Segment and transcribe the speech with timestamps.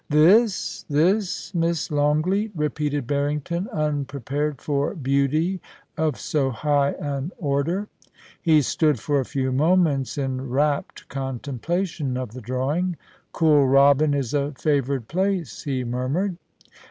[0.05, 5.61] * This— this Miss Longleat!' repeated Barrington, unpre pared for beauty
[5.95, 7.87] of so high an order.
[8.41, 12.97] He stood for a few moments in rapt contemplation of the drawing.
[13.13, 16.37] * Kooralbyn is a favoured place,' he murmured.